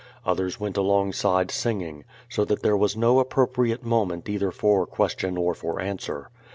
Others 0.25 0.59
went 0.59 0.77
alongside 0.77 1.51
singing, 1.51 2.05
so 2.27 2.43
that 2.45 2.63
there 2.63 2.75
was 2.75 2.97
no 2.97 3.19
appropriate 3.19 3.83
moment 3.83 4.27
either 4.27 4.49
for 4.49 4.87
question 4.87 5.37
or 5.37 5.53
for 5.53 5.79
answer. 5.79 6.31